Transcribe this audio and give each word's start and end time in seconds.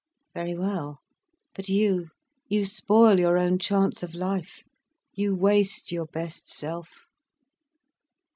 "Very 0.33 0.55
well. 0.55 0.97
But 1.53 1.69
you, 1.69 2.09
you 2.47 2.65
spoil 2.65 3.19
your 3.19 3.37
own 3.37 3.59
chance 3.59 4.01
of 4.01 4.15
life—you 4.15 5.35
waste 5.35 5.91
your 5.91 6.07
best 6.07 6.47
self." 6.49 7.05